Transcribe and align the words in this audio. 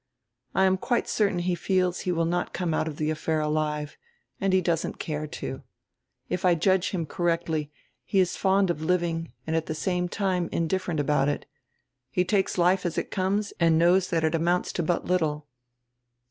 I 0.55 0.63
am 0.65 0.77
quite 0.77 1.07
certain 1.07 1.37
he 1.37 1.53
feels 1.53 1.97
that 1.97 2.03
he 2.05 2.11
will 2.11 2.25
not 2.25 2.53
come 2.53 2.73
out 2.73 2.87
of 2.87 2.97
the 2.97 3.11
affair 3.11 3.39
alive, 3.39 3.97
and 4.39 4.51
he 4.51 4.59
doesn't 4.59 4.97
care 4.97 5.27
to. 5.27 5.61
If 6.27 6.43
I 6.43 6.55
judge 6.55 6.89
him 6.89 7.05
cor 7.05 7.27
rectly 7.27 7.69
he 8.03 8.17
is 8.19 8.35
fond 8.35 8.71
of 8.71 8.81
living 8.81 9.31
and 9.45 9.55
at 9.55 9.67
the 9.67 9.75
same 9.75 10.09
time 10.09 10.49
indiffer 10.49 10.89
ent 10.89 10.99
about 10.99 11.29
it. 11.29 11.45
He 12.09 12.25
takes 12.25 12.57
life 12.57 12.83
as 12.83 12.97
it 12.97 13.11
comes 13.11 13.53
and 13.59 13.77
knows 13.77 14.09
that 14.09 14.23
it 14.23 14.33
amounts 14.33 14.73
to 14.73 14.81
but 14.81 15.05
little." 15.05 15.45